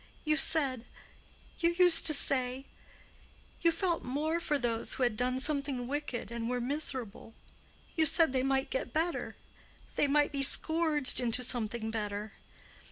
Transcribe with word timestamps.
"You 0.25 0.35
said—you 0.35 1.73
used 1.77 2.07
to 2.07 2.13
say—you 2.15 3.71
felt 3.71 4.01
more 4.03 4.39
for 4.39 4.57
those 4.57 4.93
who 4.95 5.03
had 5.03 5.15
done 5.15 5.39
something 5.39 5.87
wicked 5.87 6.31
and 6.31 6.49
were 6.49 6.59
miserable; 6.59 7.35
you 7.95 8.07
said 8.07 8.33
they 8.33 8.41
might 8.41 8.71
get 8.71 8.93
better—they 8.93 10.07
might 10.07 10.31
be 10.31 10.41
scourged 10.41 11.19
into 11.19 11.43
something 11.43 11.91
better. 11.91 12.33